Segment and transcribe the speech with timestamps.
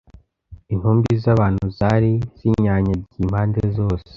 [0.73, 4.07] intumbi z'abantu zari zinyanyagiye impande zose